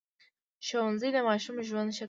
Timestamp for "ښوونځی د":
0.67-1.17